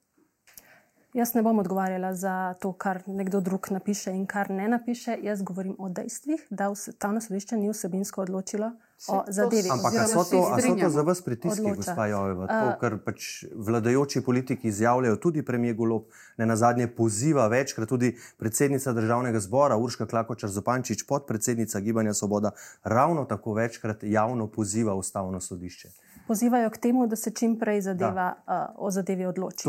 [1.17, 5.15] Jaz ne bom odgovarjala za to, kar nekdo drug napiše in kar ne napiše.
[5.23, 8.69] Jaz govorim o dejstvih, da ustavno sodišče ni vsebinsko odločilo
[9.08, 9.69] o zadevi.
[9.73, 12.47] Ampak ali so, so to za vas pritiski, gospa Joveva?
[12.47, 16.06] To, kar pač vladajoči politiki izjavljajo, tudi premijer Golob,
[16.38, 22.51] ne na zadnje poziva večkrat tudi predsednica državnega zbora Urška Klakočar Zopančič, podpredsednica Gibanja Svoboda,
[22.84, 25.89] ravno tako večkrat javno poziva ustavno sodišče
[26.27, 29.63] pozivajo k temu, da se čim prej zadeva, uh, o zadevi odloči.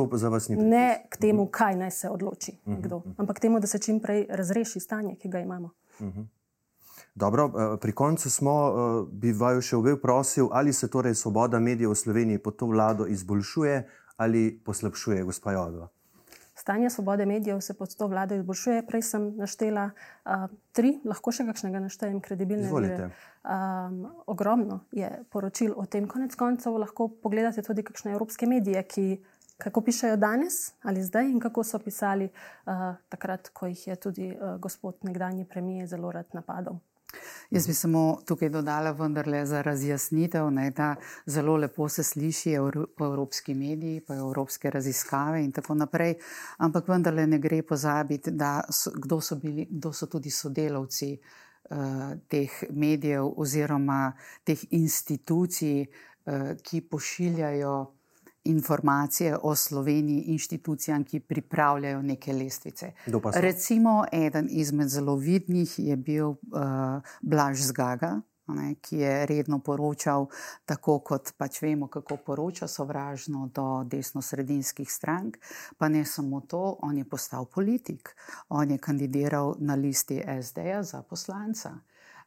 [0.59, 1.51] Ne k temu, mhm.
[1.51, 2.85] kaj naj se odloči uh mhm, -huh.
[2.85, 3.11] kdo, mhm.
[3.17, 5.71] ampak temu, da se čim prej razreši stanje, ki ga imamo.
[6.01, 6.27] Uh -huh.
[7.15, 8.73] Dobro, pri koncu smo,
[9.13, 13.07] bi vaju še obe prosil, ali se torej svoboda medijev v Sloveniji pod to vlado
[13.07, 15.89] izboljšuje ali poslabšuje, gospod Jodva?
[16.59, 18.83] Stanje svobode medijev se pod to vlado izboljšuje.
[18.87, 22.67] Prej sem naštela uh, tri, lahko še kakšnega naštejem, kredibilne.
[22.67, 23.11] Izvolite.
[23.47, 29.07] Um, ogromno je poročil o tem, konec koncev lahko pogledate tudi kakšne evropske medije, ki
[29.59, 34.29] kako pišajo danes ali zdaj in kako so pisali uh, takrat, ko jih je tudi
[34.35, 36.83] uh, gospod nekdanji premijer zelo rad napadal.
[37.51, 40.95] Jaz bi samo tukaj dodala, vendarle za razjasnitev, ne, da
[41.27, 42.57] zelo lepo se sliši
[42.97, 46.15] po evropski mediji, po evropske raziskave in tako naprej,
[46.59, 48.33] ampak vendarle ne gre pozabiti,
[48.71, 51.79] so, kdo, so bili, kdo so tudi sodelavci uh,
[52.29, 54.13] teh medijev oziroma
[54.45, 55.87] teh institucij,
[56.27, 57.98] uh, ki pošiljajo
[58.49, 62.93] informacije o Sloveniji inštitucijam, ki pripravljajo neke lestvice.
[63.35, 66.37] Recimo, eden izmed zelo vidnih je bil uh,
[67.21, 68.21] Blaž Zgaga.
[68.49, 70.25] Ne, ki je redno poročal,
[70.65, 75.37] tako kot pač vemo, kako poroča sovražno do desno-sredinskih strank.
[75.77, 78.15] Pa ne samo to, on je postal politik.
[78.49, 81.77] On je kandidiral na listi SD-ja za poslanca.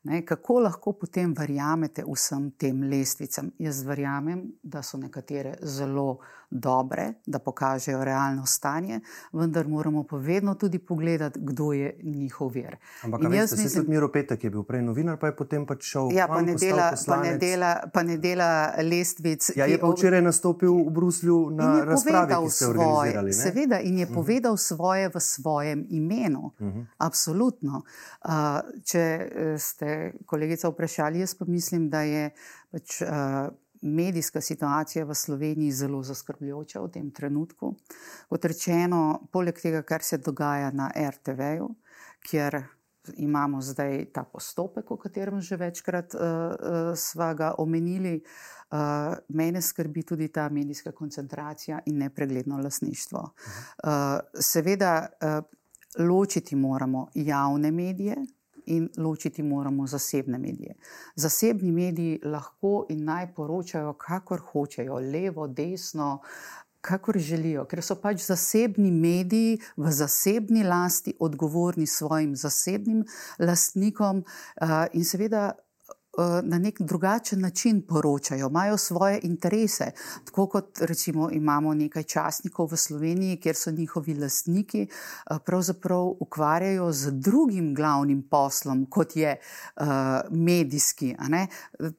[0.04, 3.52] Ne, kako lahko potem verjamete vsem tem lestvicam?
[3.60, 6.18] Jaz verjamem, da so nekatere zelo
[6.52, 9.00] dobre, da pokažejo realno stanje,
[9.34, 12.76] vendar moramo pa vedno tudi pogledati, kdo je njihov vir.
[13.04, 15.84] Ampak jaz mislim, da je Miro Petek je bil prej novinar, pa je potem pač
[15.84, 19.52] šel ja, pa, ne dela, pa, ne dela, pa ne dela lestvic.
[19.56, 23.34] Ja, je pa včeraj nastopil v Bruslju na razpravi, ki ste organizirali.
[23.34, 24.20] Svoje, seveda, in je uh mhm.
[24.20, 24.22] -huh.
[24.22, 26.52] povedal svoje v svojem imenu.
[26.60, 26.80] Uh mhm.
[26.80, 26.86] -huh.
[26.98, 27.82] Absolutno.
[28.26, 28.32] Uh,
[28.84, 29.58] če eh,
[29.92, 32.30] ste kolegica vprašali, jaz pa mislim, da je
[32.72, 33.02] pač.
[33.02, 33.52] Uh,
[33.82, 37.72] medijska situacija v Sloveniji zelo zaskrbljujoča v tem trenutku.
[38.30, 41.66] Kot rečeno, poleg tega, kar se dogaja na RTV-ju,
[42.30, 42.60] kjer
[43.18, 49.62] imamo zdaj ta postopek, o katerem že večkrat uh, uh, sva ga omenili, uh, mene
[49.62, 53.24] skrbi tudi ta medijska koncentracija in nepregledno lasništvo.
[53.26, 53.90] Uh,
[54.38, 55.42] seveda, uh,
[56.06, 58.16] ločiti moramo javne medije
[58.66, 60.76] in ločiti moramo zasebne medije.
[61.16, 66.20] Zasebni mediji lahko in naj poročajo, kakor hočejo, levo, desno,
[66.82, 73.06] kakor želijo, ker so pač zasebni mediji v zasebni lasti odgovorni svojim zasebnim
[73.40, 75.52] lastnikom uh, in seveda.
[76.18, 79.92] Eh, na nek drugačen način poročajo, imajo svoje interese.
[80.26, 86.92] Tako kot recimo imamo nekaj časnikov v Sloveniji, kjer so njihovi lastniki eh, pravzaprav ukvarjajo
[86.92, 89.86] z drugim glavnim poslom, kot je uh,
[90.32, 91.16] medijski.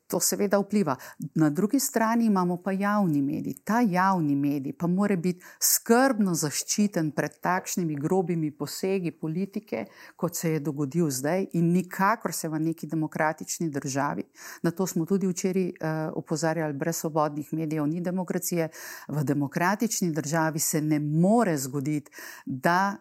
[0.07, 0.97] To seveda vpliva.
[1.35, 3.55] Na drugi strani imamo pa javni medij.
[3.65, 9.87] Ta javni medij pa mora biti skrbno zaščiten pred takšnimi grobimi posegi politike,
[10.17, 14.23] kot se je dogodil zdaj in nikakor se v neki demokratični državi državi.
[14.63, 15.73] Na to smo tudi včeraj uh,
[16.15, 18.69] opozarjali, brez svobodnih medijev ni demokracije.
[19.09, 22.11] V demokratični državi se ne more zgoditi,
[22.47, 22.97] da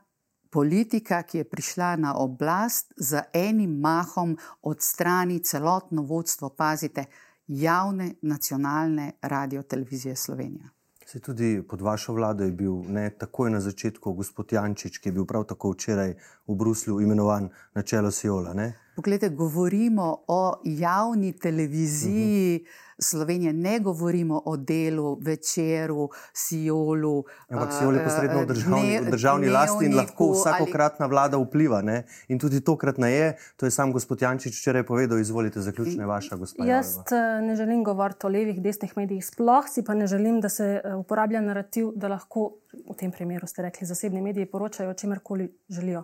[0.49, 7.05] politika, ki je prišla na oblast, z enim mahom odstrani celotno vodstvo, pazite,
[7.47, 10.69] javne nacionalne radio televizije Slovenija.
[11.05, 15.13] Se tudi pod vašo vlado je bil ne, takoj na začetku gospod Jančič, ki je
[15.13, 16.13] bil prav tako včeraj
[16.47, 18.53] v Bruslju imenovan na čelo Siola.
[19.01, 22.65] Poglejte, govorimo o javni televiziji uh mhm.
[22.65, 22.91] -huh.
[23.03, 27.23] Slovenije, ne govorimo o delu, večeru, Siolu.
[27.49, 31.11] Ampak Siol je posredno v državni, ne, državni lasti in lahko vsakokratna ali...
[31.11, 31.81] vlada vpliva.
[31.81, 32.03] Ne?
[32.27, 33.37] In tudi tokrat ne je.
[33.57, 35.19] To je sam gospod Jančič včeraj povedal.
[35.19, 36.67] Izvolite, zaključne vaša gospod.
[36.67, 37.37] Jaz Jalva.
[37.37, 40.81] Eh, ne želim govoriti o levih, desnih medijih, sploh si pa ne želim, da se
[40.83, 42.51] eh, uporablja narativ, da lahko
[42.89, 46.03] v tem primeru ste rekli, zasebni mediji poročajo o čemerkoli želijo.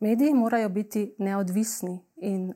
[0.00, 2.54] Mediji morajo biti neodvisni in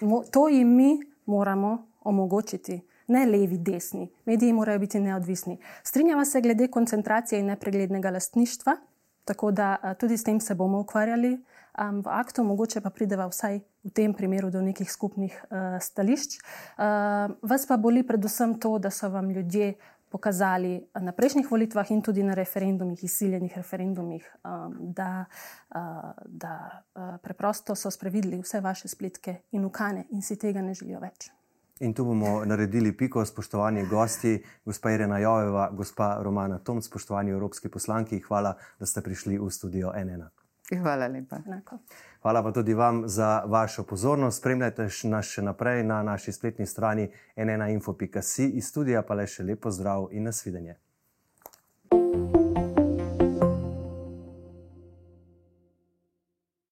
[0.00, 4.10] uh, to jim mi moramo omogočiti, ne levi, desni.
[4.24, 5.58] Mediji morajo biti neodvisni.
[5.82, 8.76] Strinjava se glede koncentracije in nepreglednega lastništva,
[9.24, 13.26] tako da uh, tudi s tem se bomo ukvarjali um, v aktu, mogoče pa prideva
[13.26, 16.38] vsaj v tem primeru do nekih skupnih uh, stališč.
[16.38, 19.74] Uh, vas pa boli predvsem to, da so vam ljudje
[20.10, 25.24] pokazali na prejšnjih volitvah in tudi na referendumih, izsiljenih referendumih, um, da,
[25.74, 26.82] uh, da
[27.22, 31.30] preprosto so sprevidli vse vaše splitke in ukane in si tega ne želijo več.
[31.80, 34.34] In tu bomo naredili piko, spoštovani gosti,
[34.64, 38.18] gospa Irena Joveva, gospa Romana Tom, spoštovani evropski poslanki.
[38.20, 40.26] Hvala, da ste prišli v studio NN.
[40.82, 41.40] Hvala lepa.
[41.46, 41.78] Enako.
[42.22, 44.38] Hvala pa tudi vam za vašo pozornost.
[44.38, 48.48] Spremljajte nas še naprej na naši spletni strani nnainfo.si.
[48.48, 50.76] Iz studija pa le še lepo zdrav in nasvidenje.
[51.90, 52.39] thank you